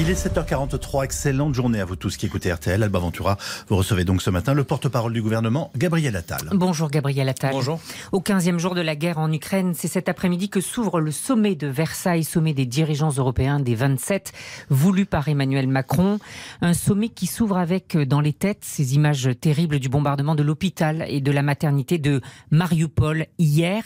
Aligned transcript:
Il 0.00 0.08
est 0.10 0.26
7h43, 0.26 1.04
excellente 1.04 1.56
journée 1.56 1.80
à 1.80 1.84
vous 1.84 1.96
tous 1.96 2.16
qui 2.16 2.26
écoutez 2.26 2.52
RTL. 2.52 2.80
Alba 2.80 3.00
Ventura, 3.00 3.36
vous 3.66 3.74
recevez 3.74 4.04
donc 4.04 4.22
ce 4.22 4.30
matin 4.30 4.54
le 4.54 4.62
porte-parole 4.62 5.12
du 5.12 5.20
gouvernement, 5.20 5.72
Gabriel 5.76 6.14
Attal. 6.14 6.42
Bonjour 6.52 6.88
Gabriel 6.88 7.28
Attal. 7.28 7.50
Bonjour. 7.50 7.80
Au 8.12 8.20
15e 8.20 8.58
jour 8.58 8.76
de 8.76 8.80
la 8.80 8.94
guerre 8.94 9.18
en 9.18 9.32
Ukraine, 9.32 9.74
c'est 9.74 9.88
cet 9.88 10.08
après-midi 10.08 10.50
que 10.50 10.60
s'ouvre 10.60 11.00
le 11.00 11.10
sommet 11.10 11.56
de 11.56 11.66
Versailles, 11.66 12.22
sommet 12.22 12.54
des 12.54 12.64
dirigeants 12.64 13.10
européens 13.10 13.58
des 13.58 13.74
27, 13.74 14.32
voulu 14.70 15.04
par 15.04 15.26
Emmanuel 15.26 15.66
Macron. 15.66 16.20
Un 16.60 16.74
sommet 16.74 17.08
qui 17.08 17.26
s'ouvre 17.26 17.58
avec 17.58 17.96
euh, 17.96 18.06
dans 18.06 18.20
les 18.20 18.32
têtes 18.32 18.62
ces 18.62 18.94
images 18.94 19.28
terribles 19.40 19.80
du 19.80 19.88
bombardement 19.88 20.36
de 20.36 20.44
l'hôpital 20.44 21.06
et 21.08 21.20
de 21.20 21.32
la 21.32 21.42
maternité 21.42 21.98
de 21.98 22.20
Mariupol 22.52 23.26
hier. 23.40 23.82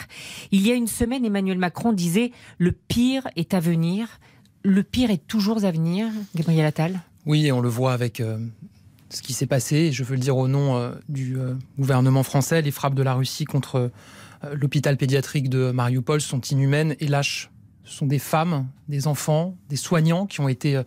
Il 0.51 0.67
y 0.67 0.73
a 0.73 0.75
une 0.75 0.89
semaine, 0.89 1.25
Emmanuel 1.25 1.57
Macron 1.57 1.95
disait 1.95 2.33
le 2.59 2.73
pire 2.73 3.27
est 3.35 3.55
à 3.55 3.61
venir 3.61 4.09
le 4.65 4.83
pire 4.83 5.11
est 5.11 5.27
toujours 5.27 5.65
à 5.65 5.71
venir, 5.71 6.09
Gabriel 6.35 6.67
Attal? 6.67 7.01
Oui, 7.27 7.51
on 7.53 7.61
le 7.61 7.69
voit 7.69 7.93
avec 7.93 8.21
euh, 8.21 8.39
ce 9.11 9.23
qui 9.23 9.33
s'est 9.33 9.47
passé. 9.47 9.93
Je 9.93 10.05
veux 10.05 10.15
le 10.15 10.21
dire 10.21 10.37
au 10.37 10.49
nom 10.49 10.77
euh, 10.77 10.93
du 11.09 11.39
euh, 11.39 11.55
gouvernement 11.79 12.23
français. 12.23 12.63
Les 12.63 12.71
frappes 12.71 12.95
de 12.95 13.03
la 13.03 13.15
Russie 13.15 13.45
contre 13.45 13.91
l'hôpital 14.55 14.97
pédiatrique 14.97 15.49
de 15.49 15.71
Mariupol 15.71 16.21
sont 16.21 16.41
inhumaines 16.41 16.97
et 16.99 17.07
lâches. 17.07 17.51
Ce 17.85 17.95
sont 17.95 18.07
des 18.07 18.19
femmes, 18.19 18.67
des 18.89 19.07
enfants, 19.07 19.57
des 19.69 19.77
soignants 19.77 20.27
qui 20.27 20.41
ont 20.41 20.49
été 20.49 20.81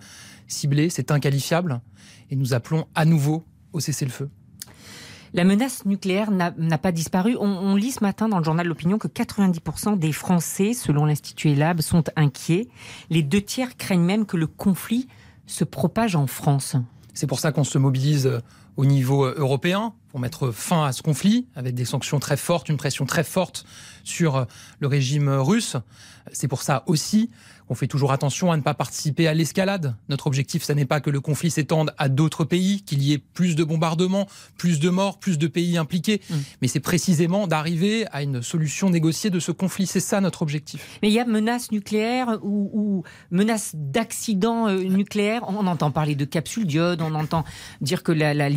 ciblés. 0.48 0.90
C'est 0.90 1.10
inqualifiable. 1.10 1.80
Et 2.32 2.36
nous 2.36 2.54
appelons 2.54 2.86
à 2.96 3.06
nouveau 3.06 3.46
au 3.72 3.80
cessez-le-feu. 3.80 4.30
La 5.36 5.44
menace 5.44 5.84
nucléaire 5.84 6.32
n'a 6.32 6.78
pas 6.78 6.94
disparu. 6.94 7.36
On, 7.38 7.76
lit 7.76 7.92
ce 7.92 8.02
matin 8.02 8.30
dans 8.30 8.38
le 8.38 8.46
journal 8.46 8.66
L'Opinion 8.66 8.98
que 8.98 9.10
90% 9.10 10.00
des 10.00 10.14
Français, 10.14 10.74
selon 10.74 11.04
l'Institut 11.04 11.50
ELAB, 11.50 11.82
sont 11.82 12.06
inquiets. 12.16 12.70
Les 13.10 13.22
deux 13.22 13.42
tiers 13.42 13.76
craignent 13.76 14.06
même 14.06 14.26
que 14.26 14.38
le 14.38 14.48
conflit 14.48 15.10
se 15.46 15.66
propage 15.66 16.16
en 16.16 16.26
France. 16.26 16.78
C'est 17.14 17.28
pour 17.28 17.40
ça 17.40 17.52
qu'on 17.52 17.66
se 17.66 17.78
mobilise 17.78 18.40
au 18.78 18.86
niveau 18.86 19.26
euh, 19.26 19.36
européen 19.38 19.94
pour 20.10 20.20
mettre 20.20 20.52
fin 20.52 20.86
à 20.86 20.92
ce 20.94 21.02
conflit, 21.02 21.48
avec 21.56 21.76
des 21.76 21.86
sanctions 21.86 22.20
très 22.20 22.38
fortes, 22.38 22.70
une 22.70 22.78
pression 22.78 23.06
très 23.06 23.24
forte 23.24 23.66
sur 24.04 24.36
euh, 24.36 24.46
le 24.80 24.88
régime 24.88 25.30
russe. 25.30 25.78
C'est 26.32 26.48
pour 26.48 26.62
ça 26.62 26.84
aussi 26.88 27.30
on 27.70 27.76
fait 27.76 27.88
toujours 27.88 28.12
attention 28.12 28.52
à 28.52 28.58
ne 28.58 28.62
pas 28.62 28.74
participer 28.74 29.28
à 29.28 29.34
l'escalade. 29.34 29.96
Notre 30.10 30.28
objectif, 30.28 30.64
ce 30.64 30.74
n'est 30.74 30.86
pas 30.86 31.00
que 31.00 31.10
le 31.10 31.20
conflit 31.20 31.50
s'étende 31.50 31.94
à 31.98 32.10
d'autres 32.10 32.44
pays, 32.44 32.82
qu'il 32.84 33.02
y 33.02 33.14
ait 33.14 33.18
plus 33.18 33.56
de 33.56 33.64
bombardements, 33.64 34.28
plus 34.58 34.80
de 34.80 34.90
morts, 34.90 35.20
plus 35.20 35.38
de 35.38 35.48
pays 35.48 35.78
impliqués. 35.78 36.22
Mm. 36.30 36.36
Mais 36.62 36.68
c'est 36.68 36.80
précisément 36.80 37.48
d'arriver 37.48 38.06
à 38.12 38.22
une 38.22 38.42
solution 38.42 38.90
négociée 38.90 39.30
de 39.30 39.40
ce 39.40 39.52
conflit. 39.52 39.88
C'est 39.88 40.00
ça 40.00 40.22
notre 40.22 40.42
objectif. 40.42 41.00
Mais 41.02 41.10
il 41.10 41.14
y 41.14 41.20
a 41.20 41.26
menace 41.26 41.72
nucléaire 41.72 42.40
ou, 42.44 42.70
ou 42.74 43.04
menace 43.32 43.72
d'accident 43.74 44.68
euh, 44.68 44.84
nucléaire. 44.84 45.42
On 45.48 45.66
entend 45.66 45.90
parler 45.92 46.16
de 46.16 46.26
capsules 46.26 46.68
d'iode, 46.68 47.02
on 47.02 47.16
entend 47.16 47.46
dire 47.82 48.04
que 48.04 48.12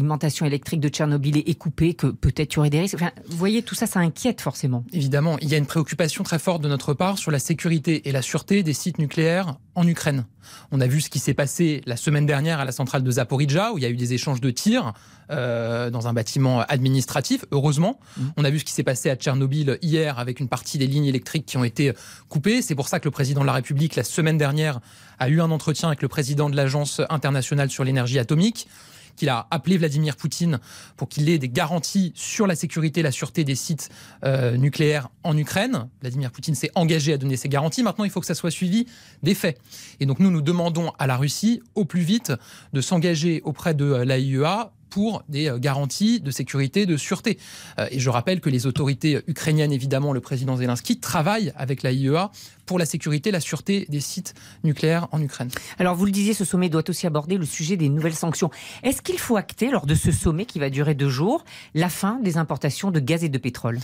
l'alimentation 0.08 0.46
électrique 0.46 0.80
de 0.80 0.88
Tchernobyl 0.88 1.36
est 1.36 1.54
coupée, 1.54 1.92
que 1.92 2.06
peut-être 2.06 2.54
il 2.54 2.56
y 2.56 2.58
aurait 2.60 2.70
des 2.70 2.80
risques. 2.80 2.94
Enfin, 2.94 3.10
vous 3.26 3.36
voyez, 3.36 3.62
tout 3.62 3.74
ça, 3.74 3.86
ça 3.86 4.00
inquiète 4.00 4.40
forcément. 4.40 4.82
Évidemment, 4.94 5.36
il 5.42 5.48
y 5.50 5.54
a 5.54 5.58
une 5.58 5.66
préoccupation 5.66 6.24
très 6.24 6.38
forte 6.38 6.62
de 6.62 6.68
notre 6.68 6.94
part 6.94 7.18
sur 7.18 7.30
la 7.30 7.38
sécurité 7.38 8.08
et 8.08 8.12
la 8.12 8.22
sûreté 8.22 8.62
des 8.62 8.72
sites 8.72 8.98
nucléaire 8.98 9.56
en 9.74 9.86
Ukraine. 9.86 10.24
On 10.72 10.80
a 10.80 10.86
vu 10.86 11.02
ce 11.02 11.10
qui 11.10 11.18
s'est 11.18 11.34
passé 11.34 11.82
la 11.84 11.98
semaine 11.98 12.24
dernière 12.24 12.58
à 12.58 12.64
la 12.64 12.72
centrale 12.72 13.02
de 13.02 13.10
Zaporizhia, 13.10 13.74
où 13.74 13.78
il 13.78 13.82
y 13.82 13.86
a 13.86 13.90
eu 13.90 13.96
des 13.96 14.14
échanges 14.14 14.40
de 14.40 14.50
tirs 14.50 14.94
euh, 15.30 15.90
dans 15.90 16.08
un 16.08 16.14
bâtiment 16.14 16.60
administratif, 16.60 17.44
heureusement. 17.52 18.00
Mmh. 18.16 18.22
On 18.38 18.44
a 18.44 18.50
vu 18.50 18.60
ce 18.60 18.64
qui 18.64 18.72
s'est 18.72 18.82
passé 18.82 19.10
à 19.10 19.16
Tchernobyl 19.16 19.78
hier 19.82 20.18
avec 20.18 20.40
une 20.40 20.48
partie 20.48 20.78
des 20.78 20.86
lignes 20.86 21.04
électriques 21.04 21.44
qui 21.44 21.58
ont 21.58 21.64
été 21.64 21.92
coupées. 22.30 22.62
C'est 22.62 22.74
pour 22.74 22.88
ça 22.88 22.98
que 22.98 23.04
le 23.04 23.10
président 23.10 23.42
de 23.42 23.46
la 23.46 23.52
République, 23.52 23.94
la 23.94 24.04
semaine 24.04 24.38
dernière, 24.38 24.80
a 25.18 25.28
eu 25.28 25.42
un 25.42 25.50
entretien 25.50 25.88
avec 25.88 26.00
le 26.00 26.08
président 26.08 26.48
de 26.48 26.56
l'Agence 26.56 27.02
internationale 27.10 27.68
sur 27.68 27.84
l'énergie 27.84 28.18
atomique 28.18 28.68
qu'il 29.18 29.28
a 29.28 29.46
appelé 29.50 29.76
Vladimir 29.76 30.16
Poutine 30.16 30.58
pour 30.96 31.08
qu'il 31.08 31.28
ait 31.28 31.38
des 31.38 31.48
garanties 31.48 32.12
sur 32.14 32.46
la 32.46 32.54
sécurité 32.54 33.00
et 33.00 33.02
la 33.02 33.12
sûreté 33.12 33.44
des 33.44 33.54
sites 33.54 33.90
euh, 34.24 34.56
nucléaires 34.56 35.08
en 35.24 35.36
Ukraine. 35.36 35.88
Vladimir 36.00 36.30
Poutine 36.30 36.54
s'est 36.54 36.70
engagé 36.74 37.12
à 37.12 37.18
donner 37.18 37.36
ces 37.36 37.48
garanties. 37.48 37.82
Maintenant, 37.82 38.04
il 38.04 38.10
faut 38.10 38.20
que 38.20 38.26
ça 38.26 38.34
soit 38.34 38.50
suivi 38.50 38.86
des 39.22 39.34
faits. 39.34 39.60
Et 40.00 40.06
donc, 40.06 40.20
nous, 40.20 40.30
nous 40.30 40.42
demandons 40.42 40.92
à 40.98 41.06
la 41.06 41.16
Russie, 41.16 41.62
au 41.74 41.84
plus 41.84 42.00
vite, 42.00 42.32
de 42.72 42.80
s'engager 42.80 43.42
auprès 43.44 43.74
de 43.74 43.84
l'AIEA 43.84 44.72
pour 44.90 45.22
des 45.28 45.48
euh, 45.48 45.58
garanties 45.58 46.20
de 46.20 46.30
sécurité, 46.30 46.86
de 46.86 46.96
sûreté. 46.96 47.38
Euh, 47.78 47.88
et 47.90 47.98
je 47.98 48.10
rappelle 48.10 48.40
que 48.40 48.50
les 48.50 48.66
autorités 48.66 49.20
ukrainiennes, 49.26 49.72
évidemment, 49.72 50.12
le 50.12 50.20
président 50.20 50.56
Zelensky, 50.56 50.98
travaillent 50.98 51.52
avec 51.56 51.82
la 51.82 51.92
IEA 51.92 52.30
pour 52.66 52.78
la 52.78 52.86
sécurité, 52.86 53.30
la 53.30 53.40
sûreté 53.40 53.86
des 53.88 54.00
sites 54.00 54.34
nucléaires 54.64 55.08
en 55.12 55.22
Ukraine. 55.22 55.50
Alors, 55.78 55.94
vous 55.94 56.04
le 56.04 56.12
disiez, 56.12 56.34
ce 56.34 56.44
sommet 56.44 56.68
doit 56.68 56.88
aussi 56.88 57.06
aborder 57.06 57.38
le 57.38 57.46
sujet 57.46 57.76
des 57.76 57.88
nouvelles 57.88 58.14
sanctions. 58.14 58.50
Est-ce 58.82 59.02
qu'il 59.02 59.18
faut 59.18 59.36
acter, 59.36 59.70
lors 59.70 59.86
de 59.86 59.94
ce 59.94 60.12
sommet 60.12 60.44
qui 60.44 60.58
va 60.58 60.70
durer 60.70 60.94
deux 60.94 61.08
jours, 61.08 61.44
la 61.74 61.88
fin 61.88 62.18
des 62.20 62.36
importations 62.36 62.90
de 62.90 63.00
gaz 63.00 63.24
et 63.24 63.28
de 63.28 63.38
pétrole? 63.38 63.78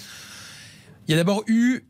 Il 1.07 1.11
y 1.11 1.15
a 1.15 1.17
d'abord 1.17 1.45
eu 1.47 1.85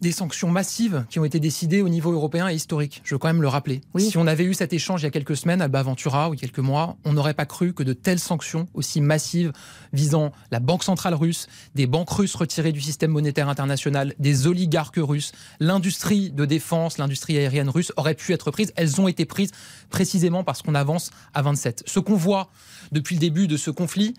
des 0.00 0.12
sanctions 0.12 0.50
massives 0.50 1.04
qui 1.10 1.18
ont 1.18 1.24
été 1.24 1.40
décidées 1.40 1.82
au 1.82 1.88
niveau 1.88 2.12
européen 2.12 2.48
et 2.48 2.54
historique. 2.54 3.00
Je 3.04 3.14
veux 3.14 3.18
quand 3.18 3.28
même 3.28 3.42
le 3.42 3.48
rappeler. 3.48 3.80
Si 3.98 4.16
on 4.16 4.26
avait 4.26 4.44
eu 4.44 4.54
cet 4.54 4.72
échange 4.72 5.02
il 5.02 5.04
y 5.04 5.08
a 5.08 5.10
quelques 5.10 5.36
semaines 5.36 5.60
à 5.60 5.68
Baventura 5.68 6.30
ou 6.30 6.34
quelques 6.34 6.58
mois, 6.58 6.96
on 7.04 7.12
n'aurait 7.12 7.34
pas 7.34 7.46
cru 7.46 7.72
que 7.72 7.82
de 7.82 7.92
telles 7.92 8.18
sanctions 8.18 8.68
aussi 8.74 9.00
massives 9.00 9.52
visant 9.92 10.32
la 10.50 10.60
Banque 10.60 10.84
centrale 10.84 11.14
russe, 11.14 11.46
des 11.74 11.86
banques 11.86 12.10
russes 12.10 12.34
retirées 12.34 12.72
du 12.72 12.80
système 12.80 13.10
monétaire 13.10 13.48
international, 13.48 14.14
des 14.18 14.46
oligarques 14.46 14.98
russes, 14.98 15.32
l'industrie 15.60 16.30
de 16.30 16.44
défense, 16.44 16.98
l'industrie 16.98 17.36
aérienne 17.38 17.68
russe 17.68 17.92
auraient 17.96 18.14
pu 18.14 18.32
être 18.32 18.50
prises. 18.50 18.72
Elles 18.76 19.00
ont 19.00 19.08
été 19.08 19.24
prises 19.24 19.50
précisément 19.90 20.44
parce 20.44 20.62
qu'on 20.62 20.74
avance 20.74 21.10
à 21.34 21.42
27. 21.42 21.84
Ce 21.86 22.00
qu'on 22.00 22.16
voit 22.16 22.50
depuis 22.92 23.16
le 23.16 23.20
début 23.20 23.46
de 23.46 23.56
ce 23.56 23.70
conflit, 23.70 24.14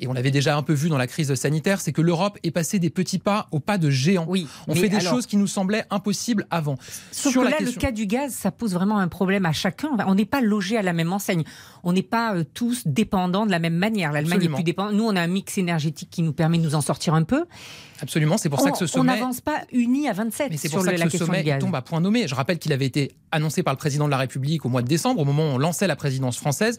et 0.00 0.06
on 0.06 0.12
l'avait 0.12 0.30
déjà 0.30 0.56
un 0.56 0.62
peu 0.62 0.72
vu 0.72 0.88
dans 0.88 0.98
la 0.98 1.06
crise 1.06 1.34
sanitaire, 1.34 1.80
c'est 1.80 1.92
que 1.92 2.02
l'Europe 2.02 2.38
est 2.42 2.50
passée 2.50 2.78
des 2.78 2.90
petits 2.90 3.18
pas 3.18 3.48
au 3.50 3.60
pas 3.60 3.78
de 3.78 3.90
géants. 3.90 4.26
Oui, 4.28 4.46
on 4.68 4.74
fait 4.74 4.88
des 4.88 5.00
choses 5.00 5.26
qui 5.26 5.36
nous 5.36 5.46
semblaient 5.46 5.84
impossibles 5.90 6.46
avant. 6.50 6.76
Sauf 7.10 7.32
Sur 7.32 7.42
que 7.42 7.48
là, 7.48 7.56
le 7.60 7.72
cas 7.72 7.92
du 7.92 8.06
gaz, 8.06 8.32
ça 8.32 8.50
pose 8.50 8.74
vraiment 8.74 8.98
un 8.98 9.08
problème 9.08 9.46
à 9.46 9.52
chacun. 9.52 9.90
On 10.06 10.14
n'est 10.14 10.24
pas 10.24 10.40
logé 10.40 10.76
à 10.76 10.82
la 10.82 10.92
même 10.92 11.12
enseigne. 11.12 11.44
On 11.84 11.92
n'est 11.92 12.02
pas 12.02 12.34
euh, 12.34 12.44
tous 12.54 12.82
dépendants 12.86 13.46
de 13.46 13.50
la 13.50 13.58
même 13.58 13.74
manière. 13.74 14.12
L'Allemagne 14.12 14.44
est 14.44 14.48
plus 14.48 14.62
dépendante. 14.62 14.94
Nous, 14.94 15.04
on 15.04 15.16
a 15.16 15.20
un 15.20 15.26
mix 15.26 15.58
énergétique 15.58 16.10
qui 16.10 16.22
nous 16.22 16.32
permet 16.32 16.58
de 16.58 16.62
nous 16.62 16.74
en 16.74 16.80
sortir 16.80 17.14
un 17.14 17.24
peu. 17.24 17.44
Absolument, 18.00 18.36
c'est 18.36 18.48
pour 18.48 18.60
ça 18.60 18.70
que 18.70 18.78
ce 18.78 18.86
sommet. 18.86 19.12
On 19.12 19.14
n'avance 19.14 19.40
pas 19.40 19.62
unis 19.72 20.08
à 20.08 20.12
27. 20.12 20.50
Mais 20.50 20.56
c'est 20.56 20.68
pour 20.68 20.82
ça 20.82 20.92
que 20.92 21.08
ce 21.08 21.18
sommet 21.18 21.58
tombe 21.58 21.74
à 21.74 21.82
point 21.82 22.00
nommé. 22.00 22.26
Je 22.26 22.34
rappelle 22.34 22.58
qu'il 22.58 22.72
avait 22.72 22.86
été 22.86 23.12
annoncé 23.30 23.62
par 23.62 23.72
le 23.72 23.78
président 23.78 24.06
de 24.06 24.10
la 24.10 24.18
République 24.18 24.64
au 24.66 24.68
mois 24.68 24.82
de 24.82 24.88
décembre, 24.88 25.20
au 25.20 25.24
moment 25.24 25.44
où 25.44 25.54
on 25.54 25.58
lançait 25.58 25.86
la 25.86 25.96
présidence 25.96 26.36
française. 26.36 26.78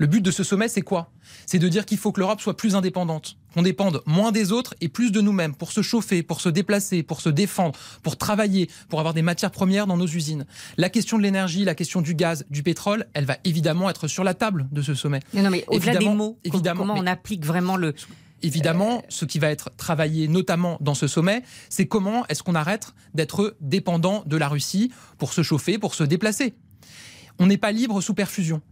Le 0.00 0.06
but 0.06 0.22
de 0.22 0.30
ce 0.30 0.42
sommet, 0.42 0.68
c'est 0.68 0.80
quoi? 0.80 1.12
C'est 1.44 1.58
de 1.58 1.68
dire 1.68 1.84
qu'il 1.84 1.98
faut 1.98 2.10
que 2.10 2.20
l'Europe 2.20 2.40
soit 2.40 2.56
plus 2.56 2.74
indépendante, 2.74 3.36
qu'on 3.52 3.60
dépende 3.60 4.00
moins 4.06 4.32
des 4.32 4.50
autres 4.50 4.74
et 4.80 4.88
plus 4.88 5.12
de 5.12 5.20
nous-mêmes 5.20 5.54
pour 5.54 5.72
se 5.72 5.82
chauffer, 5.82 6.22
pour 6.22 6.40
se 6.40 6.48
déplacer, 6.48 7.02
pour 7.02 7.20
se 7.20 7.28
défendre, 7.28 7.78
pour 8.02 8.16
travailler, 8.16 8.70
pour 8.88 8.98
avoir 8.98 9.12
des 9.12 9.20
matières 9.20 9.50
premières 9.50 9.86
dans 9.86 9.98
nos 9.98 10.06
usines. 10.06 10.46
La 10.78 10.88
question 10.88 11.18
de 11.18 11.22
l'énergie, 11.22 11.66
la 11.66 11.74
question 11.74 12.00
du 12.00 12.14
gaz, 12.14 12.46
du 12.48 12.62
pétrole, 12.62 13.08
elle 13.12 13.26
va 13.26 13.36
évidemment 13.44 13.90
être 13.90 14.08
sur 14.08 14.24
la 14.24 14.32
table 14.32 14.68
de 14.72 14.80
ce 14.80 14.94
sommet. 14.94 15.20
Non, 15.34 15.50
mais 15.50 15.66
au-delà 15.68 15.96
des 15.96 16.08
mots, 16.08 16.38
évidemment, 16.44 16.80
comment 16.80 16.94
on 16.96 17.06
applique 17.06 17.44
vraiment 17.44 17.76
le 17.76 17.94
Évidemment, 18.42 19.02
ce 19.10 19.26
qui 19.26 19.38
va 19.38 19.50
être 19.50 19.68
travaillé 19.76 20.28
notamment 20.28 20.78
dans 20.80 20.94
ce 20.94 21.08
sommet, 21.08 21.42
c'est 21.68 21.86
comment 21.86 22.26
est-ce 22.28 22.42
qu'on 22.42 22.54
arrête 22.54 22.94
d'être 23.12 23.54
dépendant 23.60 24.22
de 24.24 24.38
la 24.38 24.48
Russie 24.48 24.90
pour 25.18 25.34
se 25.34 25.42
chauffer, 25.42 25.76
pour 25.76 25.94
se 25.94 26.04
déplacer? 26.04 26.54
On 27.38 27.48
n'est 27.48 27.58
pas 27.58 27.70
libre 27.70 28.00
sous 28.00 28.14
perfusion 28.14 28.62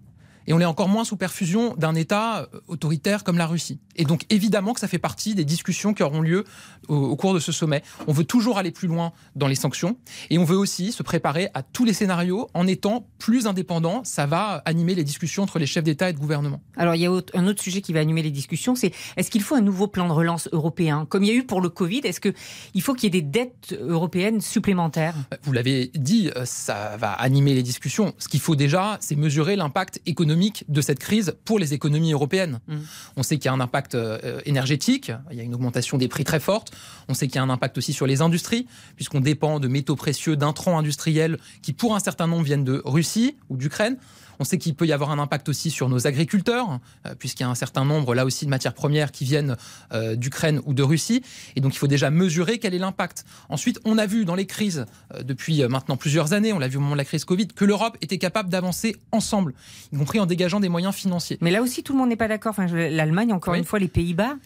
et 0.49 0.55
on 0.55 0.61
est 0.61 0.65
encore 0.65 0.89
moins 0.89 1.05
sous 1.05 1.17
perfusion 1.17 1.75
d'un 1.77 1.95
État 1.95 2.41
euh, 2.41 2.61
autoritaire 2.67 3.23
comme 3.23 3.37
la 3.37 3.47
Russie. 3.47 3.79
Et 3.99 4.05
donc 4.05 4.25
évidemment 4.31 4.73
que 4.73 4.81
ça 4.81 4.89
fait 4.89 4.99
partie 4.99 5.35
des 5.35 5.45
discussions 5.45 5.93
qui 5.93 6.03
auront 6.03 6.21
lieu 6.21 6.45
au, 6.89 7.17
cours 7.17 7.35
de 7.35 7.41
ce 7.41 7.53
sommet. 7.53 7.83
On 8.07 8.13
veut 8.13 8.25
toujours 8.25 8.59
aller 8.59 8.71
plus 8.71 8.89
loin 8.89 9.13
dans 9.37 9.49
les 9.49 9.55
sanctions 9.55 9.97
et 10.31 10.39
on 10.39 10.45
veut 10.45 10.57
aussi 10.57 10.93
se 10.93 11.03
préparer 11.03 11.49
à 11.55 11.63
tous 11.63 11.85
les 11.85 11.93
scénarios 11.93 12.49
en 12.55 12.67
étant 12.67 13.07
plus 13.19 13.47
indépendant. 13.47 14.03
Ça 14.05 14.27
va 14.27 14.63
animer 14.65 14.95
les 14.95 15.05
discussions 15.05 15.43
entre 15.43 15.59
les 15.59 15.67
chefs 15.67 15.85
d'État 15.85 16.11
et 16.11 16.13
de 16.13 16.19
gouvernement. 16.19 16.63
Alors 16.77 16.95
il 16.95 17.03
y 17.03 17.07
a 17.07 17.11
un 17.35 17.47
autre 17.47 17.63
sujet 17.63 17.81
qui 17.81 17.93
va 17.93 18.01
animer 18.01 18.23
les 18.23 18.31
discussions, 18.31 18.75
c'est 18.75 18.93
est-ce 19.17 19.31
qu'il 19.31 19.43
faut 19.43 19.57
un 19.57 19.61
nouveau 19.61 19.89
plan 19.89 20.07
de 20.07 20.13
relance 20.13 20.49
européen? 20.53 21.07
Comme 21.09 21.25
il 21.25 21.29
y 21.29 21.33
a 21.33 21.35
eu 21.35 21.45
pour 21.45 21.61
le 21.61 21.69
Covid, 21.69 22.01
est-ce 22.05 22.21
qu'il 22.21 22.83
faut 22.83 22.95
qu'il 22.95 23.13
y 23.13 23.19
ait 23.19 23.21
des 23.21 23.27
dettes 23.27 23.77
européennes 23.81 24.41
supplémentaires? 24.41 25.15
Vous 25.43 25.53
l'avez 25.53 25.91
dit, 25.95 26.31
euh, 26.37 26.45
ça 26.45 26.97
va 26.97 27.13
animer 27.13 27.55
les 27.55 27.63
discussions. 27.63 28.15
Ce 28.19 28.29
qu'il 28.29 28.41
faut 28.41 28.57
déjà, 28.57 28.99
c'est 29.01 29.17
mesurer 29.17 29.57
l'impact 29.57 30.01
économique 30.07 30.65
de 30.69 30.81
cette 30.81 30.99
crise 30.99 31.37
pour 31.45 31.59
les 31.59 31.75
économies 31.75 32.13
européennes. 32.13 32.61
Mm. 32.69 32.77
On 33.17 33.23
sait 33.23 33.37
qu'il 33.37 33.47
y 33.47 33.49
a 33.49 33.53
un 33.53 33.61
impact 33.61 33.88
euh, 33.95 34.41
énergétique, 34.45 35.13
il 35.31 35.37
y 35.37 35.41
a 35.41 35.43
une 35.43 35.55
augmentation 35.55 35.99
des 35.99 36.09
prix 36.09 36.25
très 36.25 36.41
forte. 36.41 36.73
On 37.09 37.15
sait 37.15 37.27
qu'il 37.27 37.37
y 37.37 37.39
a 37.39 37.43
un 37.43 37.51
impact 37.51 37.79
aussi 37.79 37.93
sur 37.93 38.07
les 38.07 38.23
industries, 38.23 38.67
puisqu'on 38.97 39.21
dépend 39.21 39.61
de 39.61 39.69
métaux 39.69 39.97
précieux, 39.97 40.37
d'intrants 40.37 40.79
industriels 40.79 41.39
qui, 41.63 41.73
pour 41.73 41.95
un 41.95 42.01
certain 42.01 42.27
nombre, 42.27 42.45
viennent 42.45 42.65
de 42.65 42.83
Russie 42.85 43.37
ou 43.49 43.57
d'Ukraine. 43.57 43.97
On 44.39 44.45
sait 44.45 44.59
qu'il 44.59 44.75
peut 44.75 44.87
y 44.87 44.93
avoir 44.93 45.11
un 45.11 45.19
impact 45.19 45.49
aussi 45.49 45.71
sur 45.71 45.89
nos 45.89 46.07
agriculteurs, 46.07 46.79
euh, 47.07 47.15
puisqu'il 47.19 47.43
y 47.43 47.47
a 47.47 47.49
un 47.49 47.55
certain 47.55 47.85
nombre 47.85 48.15
là 48.15 48.25
aussi 48.25 48.45
de 48.45 48.51
matières 48.51 48.75
premières 48.75 49.13
qui 49.13 49.25
viennent 49.25 49.57
euh, 49.93 50.17
d'Ukraine 50.17 50.61
ou 50.67 50.75
de 50.75 50.83
Russie. 50.83 51.23
Et 51.57 51.61
donc 51.61 51.75
il 51.75 51.79
faut 51.79 51.87
déjà 51.87 52.11
mesurer 52.11 52.59
quel 52.59 52.75
est 52.75 52.79
l'impact. 52.79 53.25
Ensuite, 53.49 53.81
on 53.85 53.99
a 53.99 54.07
vu 54.07 54.25
dans 54.25 54.35
les 54.35 54.47
crises 54.47 54.87
euh, 55.15 55.23
depuis 55.23 55.67
maintenant 55.69 55.97
plusieurs 55.97 56.33
années, 56.33 56.53
on 56.53 56.59
l'a 56.59 56.69
vu 56.69 56.77
au 56.77 56.81
moment 56.81 56.95
de 56.95 56.99
la 56.99 57.05
crise 57.05 57.25
Covid, 57.25 57.49
que 57.49 57.65
l'Europe 57.65 57.97
était 58.01 58.19
capable 58.19 58.49
d'avancer 58.49 58.97
ensemble, 59.13 59.55
y 59.93 59.97
compris 59.97 60.21
en 60.21 60.27
dégageant 60.27 60.61
des 60.61 60.69
moyens 60.69 60.95
financiers. 60.95 61.39
Mais 61.41 61.51
là 61.51 61.63
aussi, 61.63 61.83
tout 61.83 61.93
le 61.93 61.99
monde 61.99 62.09
n'est 62.09 62.17
pas 62.17 62.29
d'accord. 62.29 62.51
Enfin, 62.51 62.67
L'Allemagne, 62.67 63.33
encore 63.33 63.55
une 63.55 63.65
fois, 63.65 63.79
les 63.79 63.89
Pays-Bas 63.89 64.37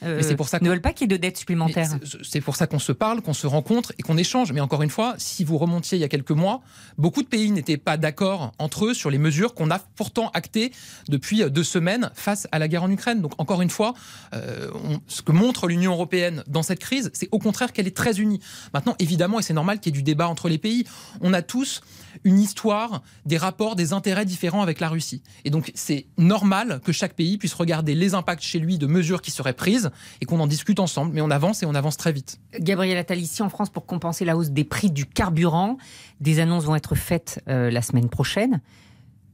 ça 0.52 0.58
ne 0.60 0.68
veulent 0.68 0.80
pas 0.80 0.92
qu'il 0.92 1.10
y 1.10 1.14
ait 1.14 1.16
de 1.16 1.20
dettes 1.20 1.38
supplémentaires. 1.38 1.88
C'est 2.22 2.40
pour 2.40 2.56
ça 2.56 2.66
qu'on 2.66 2.78
se 2.78 2.92
parle, 2.92 3.22
qu'on 3.22 3.32
se 3.32 3.46
rencontre 3.46 3.92
et 3.98 4.02
qu'on 4.02 4.16
échange. 4.16 4.52
Mais 4.52 4.60
encore 4.60 4.82
une 4.82 4.90
fois, 4.90 5.14
si 5.16 5.44
vous 5.44 5.58
remontiez 5.58 5.96
il 5.96 6.00
y 6.00 6.04
a 6.04 6.08
quelques 6.08 6.30
mois, 6.30 6.60
beaucoup 6.98 7.22
de 7.22 7.28
pays 7.28 7.50
n'étaient 7.50 7.76
pas 7.76 7.96
d'accord 7.96 8.52
entre 8.58 8.86
eux 8.86 8.94
sur 8.94 9.10
les 9.10 9.18
mesures 9.18 9.54
qu'on 9.54 9.70
a 9.70 9.81
pourtant 9.96 10.30
actées 10.34 10.72
depuis 11.08 11.48
deux 11.50 11.64
semaines 11.64 12.10
face 12.14 12.46
à 12.52 12.58
la 12.58 12.68
guerre 12.68 12.82
en 12.82 12.90
Ukraine. 12.90 13.20
Donc 13.20 13.32
encore 13.38 13.62
une 13.62 13.70
fois, 13.70 13.94
euh, 14.34 14.70
ce 15.06 15.22
que 15.22 15.32
montre 15.32 15.66
l'Union 15.66 15.92
européenne 15.92 16.42
dans 16.46 16.62
cette 16.62 16.80
crise, 16.80 17.10
c'est 17.14 17.28
au 17.32 17.38
contraire 17.38 17.72
qu'elle 17.72 17.86
est 17.86 17.96
très 17.96 18.20
unie. 18.20 18.40
Maintenant, 18.74 18.94
évidemment, 18.98 19.38
et 19.38 19.42
c'est 19.42 19.54
normal 19.54 19.80
qu'il 19.80 19.94
y 19.94 19.96
ait 19.96 19.98
du 19.98 20.02
débat 20.02 20.28
entre 20.28 20.48
les 20.48 20.58
pays, 20.58 20.84
on 21.20 21.32
a 21.32 21.42
tous 21.42 21.82
une 22.24 22.38
histoire, 22.38 23.02
des 23.26 23.38
rapports, 23.38 23.76
des 23.76 23.92
intérêts 23.92 24.24
différents 24.24 24.62
avec 24.62 24.80
la 24.80 24.88
Russie. 24.88 25.22
Et 25.44 25.50
donc 25.50 25.72
c'est 25.74 26.06
normal 26.18 26.80
que 26.84 26.92
chaque 26.92 27.14
pays 27.14 27.38
puisse 27.38 27.54
regarder 27.54 27.94
les 27.94 28.14
impacts 28.14 28.42
chez 28.42 28.58
lui 28.58 28.78
de 28.78 28.86
mesures 28.86 29.22
qui 29.22 29.30
seraient 29.30 29.52
prises 29.52 29.90
et 30.20 30.24
qu'on 30.24 30.40
en 30.40 30.46
discute 30.46 30.80
ensemble. 30.80 31.12
Mais 31.14 31.20
on 31.20 31.30
avance 31.30 31.62
et 31.62 31.66
on 31.66 31.74
avance 31.74 31.96
très 31.96 32.12
vite. 32.12 32.38
Gabriel 32.58 32.98
Attal, 32.98 33.18
ici 33.18 33.42
en 33.42 33.48
France, 33.48 33.70
pour 33.70 33.86
compenser 33.86 34.24
la 34.24 34.36
hausse 34.36 34.50
des 34.50 34.64
prix 34.64 34.90
du 34.90 35.06
carburant, 35.06 35.78
des 36.20 36.40
annonces 36.40 36.64
vont 36.64 36.76
être 36.76 36.94
faites 36.94 37.42
euh, 37.48 37.70
la 37.70 37.82
semaine 37.82 38.08
prochaine. 38.08 38.60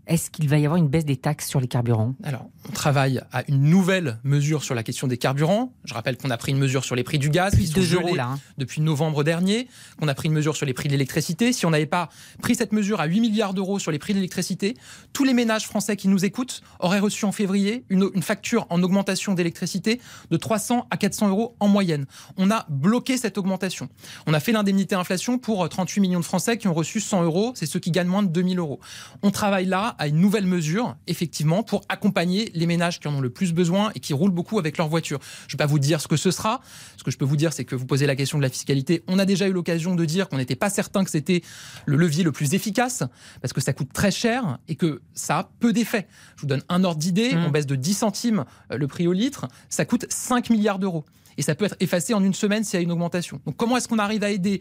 Est-ce 0.08 0.30
qu'il 0.30 0.48
va 0.48 0.58
y 0.58 0.64
avoir 0.64 0.78
une 0.78 0.88
baisse 0.88 1.04
des 1.04 1.18
taxes 1.18 1.46
sur 1.46 1.60
les 1.60 1.68
carburants? 1.68 2.14
Alors, 2.22 2.46
on 2.66 2.72
travaille 2.72 3.20
à 3.30 3.44
une 3.46 3.64
nouvelle 3.64 4.18
mesure 4.24 4.64
sur 4.64 4.74
la 4.74 4.82
question 4.82 5.06
des 5.06 5.18
carburants. 5.18 5.74
Je 5.84 5.92
rappelle 5.92 6.16
qu'on 6.16 6.30
a 6.30 6.36
pris 6.38 6.52
une 6.52 6.58
mesure 6.58 6.82
sur 6.82 6.96
les 6.96 7.04
prix 7.04 7.18
du 7.18 7.28
gaz, 7.28 7.54
qui 7.54 7.66
sont 7.66 7.82
gelés 7.82 8.14
là, 8.14 8.28
hein. 8.28 8.38
depuis 8.56 8.80
novembre 8.80 9.22
dernier, 9.22 9.68
qu'on 10.00 10.08
a 10.08 10.14
pris 10.14 10.28
une 10.28 10.34
mesure 10.34 10.56
sur 10.56 10.64
les 10.64 10.72
prix 10.72 10.88
de 10.88 10.94
l'électricité. 10.94 11.52
Si 11.52 11.66
on 11.66 11.70
n'avait 11.70 11.84
pas 11.84 12.08
pris 12.40 12.54
cette 12.54 12.72
mesure 12.72 13.02
à 13.02 13.04
8 13.04 13.20
milliards 13.20 13.52
d'euros 13.52 13.78
sur 13.78 13.90
les 13.90 13.98
prix 13.98 14.14
de 14.14 14.18
l'électricité, 14.18 14.78
tous 15.12 15.24
les 15.24 15.34
ménages 15.34 15.66
français 15.66 15.94
qui 15.94 16.08
nous 16.08 16.24
écoutent 16.24 16.62
auraient 16.80 17.00
reçu 17.00 17.26
en 17.26 17.32
février 17.32 17.84
une, 17.90 18.08
une 18.14 18.22
facture 18.22 18.66
en 18.70 18.82
augmentation 18.82 19.34
d'électricité 19.34 20.00
de 20.30 20.36
300 20.38 20.86
à 20.90 20.96
400 20.96 21.28
euros 21.28 21.54
en 21.60 21.68
moyenne. 21.68 22.06
On 22.38 22.50
a 22.50 22.64
bloqué 22.70 23.18
cette 23.18 23.36
augmentation. 23.36 23.90
On 24.26 24.32
a 24.32 24.40
fait 24.40 24.52
l'indemnité 24.52 24.94
inflation 24.94 25.36
pour 25.36 25.68
38 25.68 26.00
millions 26.00 26.20
de 26.20 26.24
Français 26.24 26.56
qui 26.56 26.66
ont 26.66 26.74
reçu 26.74 26.98
100 26.98 27.24
euros. 27.24 27.52
C'est 27.56 27.66
ceux 27.66 27.78
qui 27.78 27.90
gagnent 27.90 28.08
moins 28.08 28.22
de 28.22 28.28
2000 28.28 28.58
euros. 28.58 28.80
On 29.22 29.30
travaille 29.30 29.66
là 29.66 29.96
à 29.98 30.08
une 30.08 30.16
nouvelle 30.16 30.46
mesure, 30.46 30.96
effectivement, 31.06 31.62
pour 31.62 31.82
accompagner 31.88 32.50
les 32.54 32.66
ménages 32.66 33.00
qui 33.00 33.08
en 33.08 33.14
ont 33.14 33.20
le 33.20 33.30
plus 33.30 33.52
besoin 33.52 33.90
et 33.94 34.00
qui 34.00 34.12
roulent 34.12 34.32
beaucoup 34.32 34.58
avec 34.58 34.78
leur 34.78 34.88
voiture. 34.88 35.18
Je 35.48 35.54
ne 35.54 35.58
vais 35.58 35.64
pas 35.64 35.66
vous 35.66 35.78
dire 35.78 36.00
ce 36.00 36.08
que 36.08 36.16
ce 36.16 36.30
sera. 36.30 36.60
Ce 36.96 37.04
que 37.04 37.10
je 37.10 37.18
peux 37.18 37.24
vous 37.24 37.36
dire, 37.36 37.52
c'est 37.52 37.64
que 37.64 37.74
vous 37.74 37.86
posez 37.86 38.06
la 38.06 38.16
question 38.16 38.38
de 38.38 38.42
la 38.42 38.48
fiscalité. 38.48 39.02
On 39.06 39.18
a 39.18 39.24
déjà 39.24 39.48
eu 39.48 39.52
l'occasion 39.52 39.94
de 39.94 40.04
dire 40.04 40.28
qu'on 40.28 40.38
n'était 40.38 40.56
pas 40.56 40.70
certain 40.70 41.04
que 41.04 41.10
c'était 41.10 41.42
le 41.86 41.96
levier 41.96 42.24
le 42.24 42.32
plus 42.32 42.54
efficace, 42.54 43.02
parce 43.40 43.52
que 43.52 43.60
ça 43.60 43.72
coûte 43.72 43.92
très 43.92 44.10
cher 44.10 44.58
et 44.68 44.74
que 44.74 45.02
ça 45.14 45.38
a 45.38 45.50
peu 45.60 45.72
d'effet. 45.72 46.06
Je 46.36 46.42
vous 46.42 46.46
donne 46.46 46.62
un 46.68 46.84
ordre 46.84 46.98
d'idée. 46.98 47.34
Mmh. 47.34 47.44
On 47.46 47.50
baisse 47.50 47.66
de 47.66 47.76
10 47.76 47.94
centimes 47.94 48.44
euh, 48.72 48.78
le 48.78 48.86
prix 48.86 49.06
au 49.06 49.12
litre. 49.12 49.48
Ça 49.68 49.84
coûte 49.84 50.06
5 50.08 50.50
milliards 50.50 50.78
d'euros. 50.78 51.04
Et 51.36 51.42
ça 51.42 51.54
peut 51.54 51.64
être 51.64 51.76
effacé 51.80 52.14
en 52.14 52.22
une 52.22 52.34
semaine 52.34 52.64
s'il 52.64 52.78
y 52.78 52.80
a 52.80 52.82
une 52.82 52.92
augmentation. 52.92 53.40
Donc 53.46 53.56
comment 53.56 53.76
est-ce 53.76 53.88
qu'on 53.88 54.00
arrive 54.00 54.24
à 54.24 54.30
aider 54.30 54.60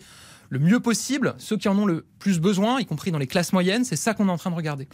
le 0.49 0.59
mieux 0.59 0.79
possible 0.79 1.35
ceux 1.37 1.57
qui 1.57 1.67
en 1.67 1.77
ont 1.77 1.85
le 1.85 2.05
plus 2.19 2.39
besoin, 2.39 2.79
y 2.79 2.85
compris 2.85 3.11
dans 3.11 3.17
les 3.17 3.27
classes 3.27 3.53
moyennes. 3.53 3.83
C'est 3.83 3.95
ça 3.95 4.13
qu'on 4.13 4.27
est 4.27 4.31
en 4.31 4.37
train 4.37 4.51
de 4.51 4.55
regarder. 4.55 4.87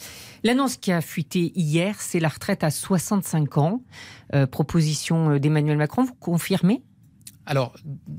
L'annonce 0.43 0.77
qui 0.77 0.91
a 0.91 1.01
fuité 1.01 1.51
hier, 1.55 1.95
c'est 1.99 2.19
la 2.19 2.29
retraite 2.29 2.63
à 2.63 2.71
65 2.71 3.57
ans. 3.57 3.81
Euh, 4.33 4.47
proposition 4.47 5.31
euh, 5.31 5.39
d'Emmanuel 5.39 5.77
Macron, 5.77 6.03
vous 6.03 6.15
confirmez? 6.15 6.83
Alors, 7.45 7.73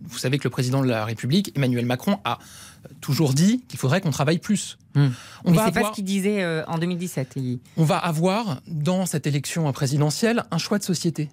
vous 0.05 0.19
savez 0.19 0.39
que 0.39 0.45
le 0.45 0.51
président 0.51 0.83
de 0.83 0.89
la 0.89 1.05
République, 1.05 1.53
Emmanuel 1.57 1.87
Macron, 1.87 2.19
a 2.25 2.39
toujours 3.01 3.33
dit 3.33 3.65
qu'il 3.69 3.79
faudrait 3.79 4.03
qu'on 4.03 4.11
travaille 4.11 4.39
plus. 4.39 4.77
Hmm. 4.95 5.09
On 5.45 5.53
Mais 5.53 5.59
c'est 5.65 5.73
pas 5.73 5.89
ce 5.89 5.93
qu'il 5.93 6.05
disait 6.05 6.43
euh, 6.43 6.63
en 6.67 6.79
2017. 6.79 7.39
On 7.79 7.85
va 7.85 7.97
avoir, 7.97 8.61
dans 8.67 9.07
cette 9.07 9.27
élection 9.27 9.73
présidentielle, 9.73 10.45
un 10.51 10.59
choix 10.59 10.79
de 10.79 10.85
société. 10.85 11.31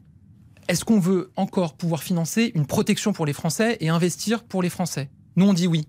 Est-ce 0.70 0.86
qu'on 0.86 1.00
veut 1.00 1.32
encore 1.36 1.74
pouvoir 1.74 2.02
financer 2.02 2.52
une 2.56 2.66
protection 2.66 3.12
pour 3.12 3.26
les 3.26 3.34
Français 3.34 3.78
et 3.82 3.90
investir 3.90 4.44
pour 4.44 4.64
les 4.64 4.70
Français? 4.70 5.10
Nous, 5.36 5.48
on 5.48 5.54
dit 5.54 5.68
oui. 5.68 5.88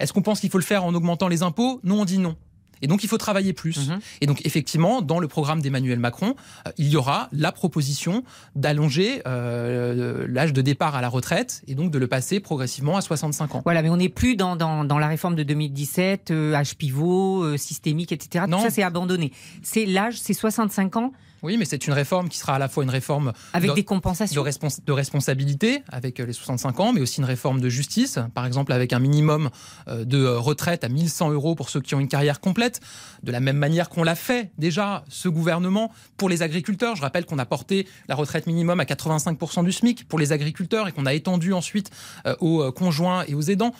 Est-ce 0.00 0.12
qu'on 0.12 0.22
pense 0.22 0.40
qu'il 0.40 0.50
faut 0.50 0.58
le 0.58 0.64
faire 0.64 0.84
en 0.84 0.94
augmentant 0.94 1.28
les 1.28 1.42
impôts? 1.42 1.80
Nous, 1.82 1.98
on 1.98 2.04
dit 2.04 2.18
non. 2.18 2.36
Et 2.82 2.86
donc, 2.86 3.02
il 3.02 3.08
faut 3.08 3.18
travailler 3.18 3.52
plus. 3.54 3.88
Mhm. 3.88 4.00
Et 4.20 4.26
donc, 4.26 4.44
effectivement, 4.44 5.00
dans 5.00 5.18
le 5.18 5.26
programme 5.26 5.62
d'Emmanuel 5.62 5.98
Macron, 5.98 6.34
euh, 6.66 6.70
il 6.76 6.88
y 6.88 6.96
aura 6.96 7.28
la 7.32 7.50
proposition 7.50 8.24
d'allonger 8.56 9.22
euh, 9.26 10.26
l'âge 10.28 10.52
de 10.52 10.60
départ 10.60 10.94
à 10.94 11.00
la 11.00 11.08
retraite 11.08 11.62
et 11.66 11.74
donc 11.74 11.90
de 11.90 11.98
le 11.98 12.06
passer 12.08 12.40
progressivement 12.40 12.96
à 12.96 13.00
65 13.00 13.54
ans. 13.54 13.62
Voilà, 13.64 13.80
mais 13.80 13.88
on 13.88 13.96
n'est 13.96 14.10
plus 14.10 14.36
dans, 14.36 14.56
dans, 14.56 14.98
la 14.98 15.08
réforme 15.08 15.34
de 15.34 15.42
2017, 15.42 16.30
euh, 16.30 16.52
âge 16.52 16.76
pivot, 16.76 17.56
systémique, 17.56 18.12
etc. 18.12 18.44
Tout 18.50 18.60
ça, 18.60 18.70
c'est 18.70 18.82
abandonné. 18.82 19.32
C'est 19.62 19.86
l'âge, 19.86 20.20
c'est 20.20 20.34
65 20.34 20.96
ans 20.96 21.12
oui, 21.44 21.58
mais 21.58 21.66
c'est 21.66 21.86
une 21.86 21.92
réforme 21.92 22.30
qui 22.30 22.38
sera 22.38 22.54
à 22.54 22.58
la 22.58 22.68
fois 22.68 22.84
une 22.84 22.90
réforme 22.90 23.32
avec 23.52 23.70
de, 23.70 23.74
des 23.74 23.84
compensations 23.84 24.42
de, 24.42 24.92
responsabilité 24.92 25.82
avec 25.88 26.18
euh, 26.18 26.24
les 26.24 26.32
65 26.32 26.80
ans, 26.80 26.92
mais 26.94 27.02
aussi 27.02 27.20
une 27.20 27.26
réforme 27.26 27.60
de 27.60 27.68
justice, 27.68 28.18
par 28.34 28.46
exemple 28.46 28.72
avec 28.72 28.94
un 28.94 28.98
minimum 28.98 29.50
euh, 29.88 30.06
de 30.06 30.24
retraite 30.24 30.84
à 30.84 30.88
1100 30.88 31.32
euros 31.32 31.54
pour 31.54 31.68
ceux 31.68 31.82
qui 31.82 31.94
ont 31.94 32.00
une 32.00 32.08
carrière 32.08 32.40
complète, 32.40 32.80
de 33.22 33.30
la 33.30 33.40
même 33.40 33.58
manière 33.58 33.90
qu'on 33.90 34.04
l'a 34.04 34.14
fait 34.14 34.52
déjà 34.56 35.04
ce 35.10 35.28
gouvernement 35.28 35.92
pour 36.16 36.30
les 36.30 36.40
agriculteurs. 36.40 36.96
Je 36.96 37.02
rappelle 37.02 37.26
qu'on 37.26 37.38
a 37.38 37.46
porté 37.46 37.86
la 38.08 38.14
retraite 38.14 38.46
minimum 38.46 38.80
à 38.80 38.84
85% 38.84 39.64
du 39.64 39.72
SMIC 39.72 40.08
pour 40.08 40.18
les 40.18 40.32
agriculteurs 40.32 40.88
et 40.88 40.92
qu'on 40.92 41.04
a 41.04 41.12
étendu 41.12 41.52
ensuite 41.52 41.90
euh, 42.26 42.34
aux 42.40 42.72
conjoints 42.72 43.24
et 43.28 43.34
aux 43.34 43.42
aidants. 43.42 43.74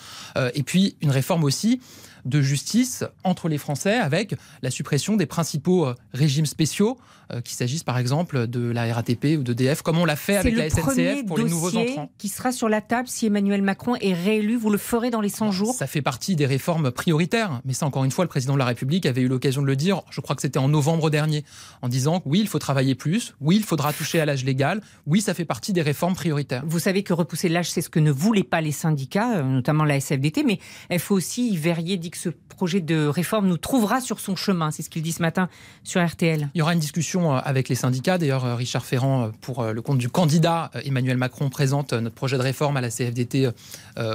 Et 0.53 0.63
puis 0.63 0.97
une 1.01 1.11
réforme 1.11 1.43
aussi 1.43 1.79
de 2.25 2.41
justice 2.41 3.03
entre 3.23 3.47
les 3.47 3.57
Français 3.57 3.95
avec 3.95 4.35
la 4.61 4.71
suppression 4.71 5.15
des 5.15 5.25
principaux 5.25 5.87
régimes 6.13 6.45
spéciaux 6.45 6.97
euh, 7.33 7.41
qu'il 7.41 7.55
s'agisse 7.55 7.83
par 7.83 7.97
exemple 7.97 8.45
de 8.45 8.69
la 8.69 8.93
RATP 8.93 9.37
ou 9.39 9.43
d'EDF, 9.43 9.81
comme 9.81 9.97
on 9.97 10.05
l'a 10.05 10.15
fait 10.15 10.37
avec 10.37 10.55
la 10.55 10.69
SNCF 10.69 11.25
pour 11.25 11.39
les 11.39 11.45
nouveaux 11.45 11.75
entrants. 11.75 12.11
qui 12.19 12.29
sera 12.29 12.51
sur 12.51 12.69
la 12.69 12.81
table 12.81 13.07
si 13.07 13.25
Emmanuel 13.25 13.63
Macron 13.63 13.95
est 13.95 14.13
réélu. 14.13 14.55
Vous 14.55 14.69
le 14.69 14.77
ferez 14.77 15.09
dans 15.09 15.21
les 15.21 15.29
100 15.29 15.51
jours 15.51 15.73
Ça 15.73 15.87
fait 15.87 16.03
partie 16.03 16.35
des 16.35 16.45
réformes 16.45 16.91
prioritaires. 16.91 17.61
Mais 17.65 17.73
ça, 17.73 17.87
encore 17.87 18.03
une 18.03 18.11
fois, 18.11 18.25
le 18.25 18.29
président 18.29 18.53
de 18.53 18.59
la 18.59 18.65
République 18.65 19.07
avait 19.07 19.21
eu 19.21 19.27
l'occasion 19.27 19.63
de 19.63 19.67
le 19.67 19.75
dire, 19.75 20.03
je 20.11 20.21
crois 20.21 20.35
que 20.35 20.41
c'était 20.43 20.59
en 20.59 20.67
novembre 20.67 21.09
dernier, 21.09 21.43
en 21.81 21.89
disant 21.89 22.21
oui, 22.25 22.41
il 22.41 22.47
faut 22.47 22.59
travailler 22.59 22.93
plus, 22.93 23.33
oui, 23.41 23.55
il 23.55 23.63
faudra 23.63 23.91
toucher 23.91 24.19
à 24.19 24.25
l'âge 24.25 24.45
légal, 24.45 24.81
oui, 25.07 25.19
ça 25.21 25.33
fait 25.33 25.45
partie 25.45 25.73
des 25.73 25.81
réformes 25.81 26.15
prioritaires. 26.15 26.63
Vous 26.67 26.79
savez 26.79 27.01
que 27.01 27.13
repousser 27.13 27.49
l'âge, 27.49 27.71
c'est 27.71 27.81
ce 27.81 27.89
que 27.89 27.99
ne 27.99 28.11
voulaient 28.11 28.43
pas 28.43 28.61
les 28.61 28.71
syndicats, 28.71 29.37
euh, 29.37 29.43
notamment 29.43 29.83
la 29.83 29.99
SFDT, 29.99 30.43
mais 30.43 30.59
il 30.91 30.99
faut 30.99 31.15
aussi, 31.15 31.57
Verrier 31.57 31.97
dit 31.97 32.11
que 32.15 32.21
ce 32.21 32.29
projet 32.55 32.79
de 32.79 33.05
réforme 33.05 33.47
nous 33.47 33.57
trouvera 33.57 34.01
sur 34.01 34.19
son 34.19 34.35
chemin. 34.35 34.71
C'est 34.71 34.81
ce 34.81 34.89
qu'il 34.89 35.03
dit 35.03 35.11
ce 35.11 35.21
matin 35.21 35.49
sur 35.83 36.05
RTL. 36.05 36.49
Il 36.53 36.59
y 36.59 36.61
aura 36.61 36.73
une 36.73 36.79
discussion 36.79 37.35
euh, 37.35 37.39
avec 37.43 37.69
les 37.69 37.75
syndicats. 37.75 38.17
D'ailleurs, 38.17 38.45
euh, 38.45 38.55
Richard 38.55 38.85
Ferrand, 38.85 39.25
euh, 39.25 39.29
pour 39.41 39.63
le 39.65 39.81
compte 39.81 39.97
du 39.97 40.09
candidat 40.09 40.71
Emmanuel 40.85 41.17
Macron, 41.17 41.49
présente 41.49 41.93
notre 41.93 42.15
projet 42.15 42.37
de 42.37 42.41
réforme 42.41 42.77
à 42.77 42.81
la 42.81 42.89
CFDT 42.89 43.49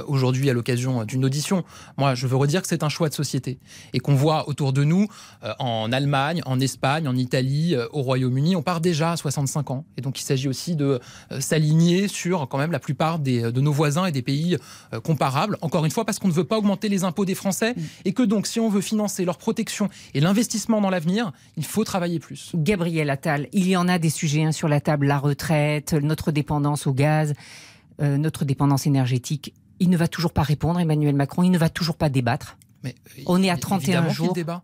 aujourd'hui 0.07 0.49
à 0.49 0.53
l'occasion 0.53 1.03
d'une 1.05 1.25
audition. 1.25 1.63
Moi, 1.97 2.15
je 2.15 2.27
veux 2.27 2.35
redire 2.35 2.61
que 2.61 2.67
c'est 2.67 2.83
un 2.83 2.89
choix 2.89 3.09
de 3.09 3.13
société 3.13 3.59
et 3.93 3.99
qu'on 3.99 4.15
voit 4.15 4.47
autour 4.47 4.73
de 4.73 4.83
nous, 4.83 5.07
en 5.59 5.91
Allemagne, 5.91 6.41
en 6.45 6.59
Espagne, 6.59 7.07
en 7.07 7.15
Italie, 7.15 7.75
au 7.91 8.01
Royaume-Uni, 8.01 8.55
on 8.55 8.61
part 8.61 8.81
déjà 8.81 9.11
à 9.11 9.17
65 9.17 9.71
ans. 9.71 9.85
Et 9.97 10.01
donc, 10.01 10.19
il 10.19 10.23
s'agit 10.23 10.47
aussi 10.47 10.75
de 10.75 10.99
s'aligner 11.39 12.07
sur 12.07 12.47
quand 12.47 12.57
même 12.57 12.71
la 12.71 12.79
plupart 12.79 13.19
des, 13.19 13.51
de 13.51 13.61
nos 13.61 13.71
voisins 13.71 14.05
et 14.05 14.11
des 14.11 14.21
pays 14.21 14.57
comparables. 15.03 15.57
Encore 15.61 15.85
une 15.85 15.91
fois, 15.91 16.05
parce 16.05 16.19
qu'on 16.19 16.27
ne 16.27 16.33
veut 16.33 16.43
pas 16.43 16.57
augmenter 16.57 16.89
les 16.89 17.03
impôts 17.03 17.25
des 17.25 17.35
Français 17.35 17.73
mm. 17.75 17.81
Et 18.05 18.13
que 18.13 18.23
donc, 18.23 18.47
si 18.47 18.59
on 18.59 18.69
veut 18.69 18.81
financer 18.81 19.25
leur 19.25 19.37
protection 19.37 19.89
et 20.13 20.19
l'investissement 20.19 20.81
dans 20.81 20.89
l'avenir, 20.89 21.31
il 21.57 21.65
faut 21.65 21.83
travailler 21.83 22.19
plus. 22.19 22.51
Gabriel 22.55 23.09
Attal, 23.09 23.47
il 23.53 23.67
y 23.67 23.75
en 23.75 23.87
a 23.87 23.99
des 23.99 24.09
sujets 24.09 24.43
hein, 24.43 24.51
sur 24.51 24.67
la 24.67 24.81
table, 24.81 25.07
la 25.07 25.19
retraite, 25.19 25.93
notre 25.93 26.31
dépendance 26.31 26.87
au 26.87 26.93
gaz, 26.93 27.33
euh, 28.01 28.17
notre 28.17 28.45
dépendance 28.45 28.87
énergétique. 28.87 29.53
Il 29.79 29.89
ne 29.89 29.97
va 29.97 30.07
toujours 30.07 30.33
pas 30.33 30.43
répondre, 30.43 30.79
Emmanuel 30.79 31.15
Macron, 31.15 31.43
il 31.43 31.51
ne 31.51 31.57
va 31.57 31.69
toujours 31.69 31.95
pas 31.95 32.09
débattre. 32.09 32.57
Mais, 32.83 32.95
on 33.25 33.41
est 33.43 33.49
à 33.49 33.57
31 33.57 34.09
jours. 34.09 34.33
Débat. 34.33 34.63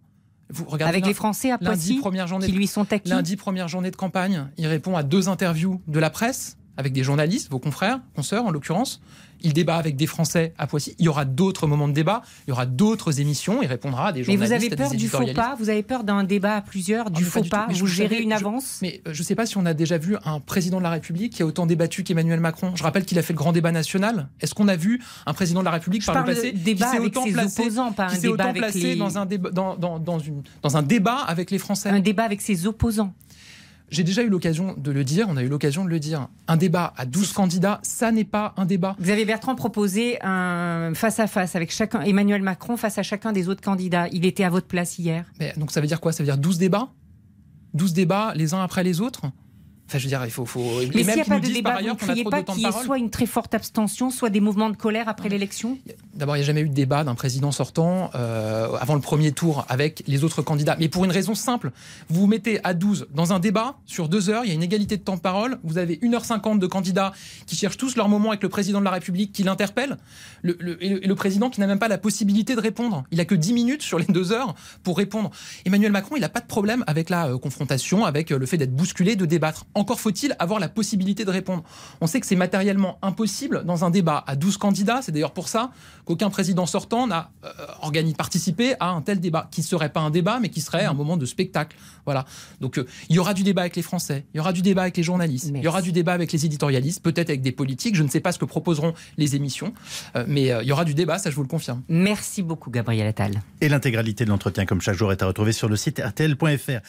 Vous 0.49 0.65
regardez 0.65 0.95
Avec 0.95 1.05
les 1.05 1.13
Français 1.13 1.51
à 1.51 1.57
Poissy, 1.57 1.99
qui 2.41 2.51
lui 2.51 2.67
sont 2.67 2.91
acquis. 2.93 3.09
Lundi, 3.09 3.35
première 3.35 3.67
journée 3.67 3.91
de 3.91 3.95
campagne, 3.95 4.47
il 4.57 4.65
répond 4.67 4.95
à 4.95 5.03
deux 5.03 5.27
interviews 5.27 5.81
de 5.87 5.99
la 5.99 6.09
presse 6.09 6.57
avec 6.77 6.93
des 6.93 7.03
journalistes, 7.03 7.49
vos 7.51 7.59
confrères, 7.59 7.99
consoeurs 8.15 8.45
en 8.45 8.51
l'occurrence. 8.51 9.01
Il 9.41 9.53
débat 9.53 9.75
avec 9.77 9.95
des 9.95 10.07
Français 10.07 10.53
à 10.57 10.65
Poissy. 10.65 10.95
Il 10.97 11.05
y 11.05 11.09
aura 11.09 11.23
d'autres 11.23 11.67
moments 11.67 11.87
de 11.87 11.93
débat. 11.93 12.23
Il 12.47 12.49
y 12.49 12.53
aura 12.53 12.65
d'autres 12.65 13.19
émissions. 13.19 13.61
Il 13.61 13.67
répondra 13.67 14.07
à 14.07 14.11
des 14.11 14.21
Mais 14.21 14.25
journalistes. 14.25 14.47
vous 14.47 14.53
avez 14.55 14.75
peur 14.75 14.89
du 14.97 15.07
faux 15.07 15.23
pas? 15.35 15.55
Vous 15.59 15.69
avez 15.69 15.83
peur 15.83 16.03
d'un 16.03 16.23
débat 16.23 16.55
à 16.55 16.61
plusieurs, 16.61 17.11
du 17.11 17.21
Ah, 17.21 17.25
mais 17.25 17.29
faux 17.29 17.41
du 17.41 17.49
tout. 17.49 17.55
pas? 17.55 17.65
Mais 17.67 17.75
Vous 17.75 17.85
gérez 17.85 18.17
une 18.17 18.31
je- 18.31 18.35
avance? 18.35 18.79
Mais 18.81 18.99
euh, 19.07 19.13
je 19.13 19.19
ne 19.21 19.23
sais 19.23 19.35
pas 19.35 19.45
si 19.45 19.55
on 19.59 19.65
a 19.67 19.75
déjà 19.75 19.99
vu 19.99 20.15
un 20.25 20.39
président 20.39 20.79
de 20.79 20.83
la 20.83 20.89
République 20.89 21.33
qui 21.33 21.43
a 21.43 21.45
autant 21.45 21.67
débattu 21.67 22.03
qu'Emmanuel 22.03 22.39
Macron. 22.39 22.71
Je 22.75 22.81
rappelle 22.81 23.05
qu'il 23.05 23.19
a 23.19 23.21
fait 23.21 23.33
le 23.33 23.37
grand 23.37 23.51
débat 23.51 23.71
national. 23.71 24.27
Est-ce 24.41 24.55
qu'on 24.55 24.67
a 24.69 24.75
vu 24.75 25.03
un 25.27 25.33
président 25.33 25.59
de 25.59 25.65
la 25.65 25.71
République 25.71 26.01
Je 26.01 26.07
par 26.07 26.15
le 26.15 26.21
parle 26.23 26.35
de 26.35 26.41
passé 26.41 26.51
débat 26.53 26.85
qui 26.87 26.91
s'est 26.93 26.97
avec 26.97 27.07
autant 27.09 27.25
ses 27.25 27.31
placé, 27.33 27.61
opposants, 27.61 27.91
pas 27.91 28.07
un 28.07 28.17
débat 28.17 28.33
autant 28.33 28.43
avec 28.49 28.57
placé 28.63 28.79
les- 28.79 28.95
dans, 28.95 29.17
un 29.19 29.25
débat, 29.27 29.51
dans, 29.51 29.75
dans- 29.75 29.99
dans 29.99 30.17
une, 30.17 30.41
dans 30.63 30.77
un 30.77 30.81
débat 30.81 31.17
avec 31.17 31.51
les 31.51 31.59
Français? 31.59 31.89
Un 31.89 31.99
débat 31.99 32.23
avec 32.23 32.41
ses 32.41 32.65
opposants. 32.65 33.13
J'ai 33.89 34.03
déjà 34.03 34.21
eu 34.21 34.29
l'occasion 34.29 34.75
de 34.77 34.91
le 34.91 35.03
dire, 35.03 35.27
on 35.29 35.37
a 35.37 35.43
eu 35.43 35.47
l'occasion 35.47 35.85
de 35.85 35.89
le 35.89 35.99
dire. 35.99 36.27
Un 36.47 36.57
débat 36.57 36.93
à 36.97 37.05
12 37.05 37.31
candidats, 37.31 37.79
ça 37.83 38.11
n'est 38.11 38.25
pas 38.25 38.53
un 38.57 38.65
débat. 38.65 38.97
Xavier 39.01 39.25
Bertrand 39.25 39.55
proposait 39.55 40.19
un 40.23 40.91
face-à-face 40.93 41.55
avec 41.55 41.71
chacun, 41.71 42.01
Emmanuel 42.01 42.41
Macron 42.41 42.75
face 42.75 42.97
à 42.97 43.03
chacun 43.03 43.31
des 43.31 43.47
autres 43.47 43.61
candidats. 43.61 44.09
Il 44.11 44.25
était 44.25 44.43
à 44.43 44.49
votre 44.49 44.67
place 44.67 44.99
hier. 44.99 45.25
Mais, 45.39 45.53
donc 45.55 45.71
ça 45.71 45.79
veut 45.79 45.87
dire 45.87 46.01
quoi? 46.01 46.11
Ça 46.11 46.21
veut 46.21 46.27
dire 46.27 46.37
12 46.37 46.57
débats? 46.57 46.89
12 47.75 47.93
débats 47.93 48.33
les 48.35 48.53
uns 48.53 48.61
après 48.61 48.83
les 48.83 48.99
autres? 48.99 49.21
Enfin, 49.87 49.99
je 49.99 50.03
veux 50.03 50.09
dire, 50.09 50.25
il 50.25 50.31
faut. 50.31 50.45
faut... 50.45 50.81
Mais 50.93 51.03
s'il 51.03 51.15
n'y 51.15 51.21
a 51.21 51.25
pas 51.25 51.39
de 51.39 51.47
débat, 51.47 51.77
vous 51.79 51.87
ne 51.87 51.93
criez 51.93 52.25
pas 52.25 52.43
qu'il 52.43 52.63
y 52.63 52.65
ait 52.65 52.71
soit 52.71 52.97
une 52.97 53.09
très 53.09 53.25
forte 53.25 53.53
abstention, 53.53 54.09
soit 54.09 54.29
des 54.29 54.41
mouvements 54.41 54.69
de 54.69 54.75
colère 54.75 55.07
après 55.07 55.29
l'élection? 55.29 55.77
D'abord, 56.17 56.35
il 56.35 56.39
n'y 56.39 56.43
a 56.43 56.47
jamais 56.47 56.61
eu 56.61 56.69
de 56.69 56.73
débat 56.73 57.03
d'un 57.03 57.13
président 57.13 57.51
sortant 57.51 58.09
euh, 58.15 58.75
avant 58.79 58.95
le 58.95 59.01
premier 59.01 59.31
tour 59.31 59.65
avec 59.69 60.03
les 60.07 60.23
autres 60.23 60.41
candidats. 60.41 60.75
Mais 60.79 60.89
pour 60.89 61.05
une 61.05 61.11
raison 61.11 61.35
simple, 61.35 61.71
vous 62.09 62.21
vous 62.21 62.27
mettez 62.27 62.59
à 62.65 62.73
12 62.73 63.07
dans 63.13 63.33
un 63.33 63.39
débat 63.39 63.75
sur 63.85 64.09
deux 64.09 64.29
heures, 64.31 64.43
il 64.43 64.47
y 64.47 64.51
a 64.51 64.55
une 64.55 64.63
égalité 64.63 64.97
de 64.97 65.03
temps 65.03 65.15
de 65.15 65.21
parole, 65.21 65.59
vous 65.63 65.77
avez 65.77 65.97
1h50 65.97 66.57
de 66.57 66.65
candidats 66.65 67.13
qui 67.45 67.55
cherchent 67.55 67.77
tous 67.77 67.95
leur 67.95 68.09
moment 68.09 68.29
avec 68.29 68.41
le 68.41 68.49
président 68.49 68.79
de 68.79 68.85
la 68.85 68.89
République 68.91 69.31
qui 69.31 69.43
l'interpelle, 69.43 69.97
le, 70.41 70.57
le- 70.59 70.83
et, 70.83 71.07
le, 71.07 71.15
président 71.15 71.51
qui 71.51 71.59
n'a 71.59 71.67
même 71.67 71.77
pas 71.77 71.87
la 71.87 71.99
possibilité 71.99 72.55
de 72.55 72.61
répondre. 72.61 73.03
Il 73.11 73.19
a 73.19 73.25
que 73.25 73.35
10 73.35 73.53
minutes 73.53 73.83
sur 73.83 73.99
les 73.99 74.05
deux 74.05 74.31
heures 74.31 74.55
pour 74.81 74.97
répondre. 74.97 75.29
Emmanuel 75.65 75.91
Macron, 75.91 76.15
il 76.15 76.21
n'a 76.21 76.29
pas 76.29 76.39
de 76.41 76.47
problème 76.47 76.83
avec 76.87 77.11
la 77.11 77.27
euh, 77.27 77.37
confrontation, 77.37 78.05
avec 78.05 78.31
euh, 78.31 78.39
le 78.39 78.45
fait 78.47 78.57
d'être 78.57 78.75
bousculé, 78.75 79.15
de 79.15 79.25
débattre. 79.27 79.65
Encore 79.75 79.99
faut-il 79.99 80.35
avoir 80.39 80.59
la 80.59 80.69
possibilité 80.69 81.25
de 81.25 81.31
répondre. 81.31 81.63
On 82.01 82.07
sait 82.07 82.19
que 82.19 82.25
c'est 82.25 82.35
matériellement 82.35 82.97
impossible 83.03 83.65
dans 83.65 83.85
un 83.85 83.91
débat 83.91 84.23
à 84.25 84.35
12 84.35 84.57
candidats. 84.57 85.01
C'est 85.03 85.11
d'ailleurs 85.11 85.33
pour 85.33 85.47
ça 85.47 85.69
qu'aucun 86.07 86.29
président 86.29 86.65
sortant 86.65 87.05
n'a 87.05 87.29
euh, 87.43 88.13
participé 88.17 88.75
à 88.79 88.89
un 88.89 89.01
tel 89.01 89.19
débat, 89.19 89.47
qui 89.51 89.61
ne 89.61 89.65
serait 89.65 89.89
pas 89.89 89.99
un 89.99 90.09
débat, 90.09 90.39
mais 90.41 90.49
qui 90.49 90.61
serait 90.61 90.85
un 90.85 90.93
moment 90.93 91.17
de 91.17 91.25
spectacle. 91.25 91.77
Voilà. 92.05 92.25
Donc 92.61 92.79
euh, 92.79 92.87
il 93.09 93.15
y 93.15 93.19
aura 93.19 93.33
du 93.33 93.43
débat 93.43 93.61
avec 93.61 93.75
les 93.75 93.81
Français, 93.81 94.25
il 94.33 94.37
y 94.37 94.39
aura 94.39 94.53
du 94.53 94.61
débat 94.61 94.83
avec 94.83 94.97
les 94.97 95.03
journalistes, 95.03 95.45
il 95.45 95.49
y 95.49 95.53
Merci. 95.53 95.67
aura 95.67 95.81
du 95.81 95.91
débat 95.91 96.13
avec 96.13 96.31
les 96.31 96.45
éditorialistes, 96.45 97.03
peut-être 97.03 97.29
avec 97.29 97.41
des 97.41 97.51
politiques. 97.51 97.95
Je 97.95 98.03
ne 98.03 98.07
sais 98.07 98.21
pas 98.21 98.31
ce 98.31 98.39
que 98.39 98.45
proposeront 98.45 98.93
les 99.17 99.35
émissions, 99.35 99.73
euh, 100.15 100.23
mais 100.27 100.51
euh, 100.51 100.63
il 100.63 100.69
y 100.69 100.71
aura 100.71 100.85
du 100.85 100.93
débat, 100.93 101.19
ça 101.19 101.29
je 101.29 101.35
vous 101.35 101.43
le 101.43 101.47
confirme. 101.49 101.83
Merci 101.89 102.41
beaucoup, 102.41 102.71
Gabriel 102.71 103.07
Attal. 103.07 103.41
Et 103.61 103.69
l'intégralité 103.69 104.23
de 104.23 104.29
l'entretien, 104.29 104.65
comme 104.65 104.81
chaque 104.81 104.95
jour, 104.95 105.11
est 105.11 105.21
à 105.21 105.25
retrouver 105.27 105.51
sur 105.51 105.67
le 105.67 105.75
site 105.75 105.99
rtl.fr. 105.99 106.79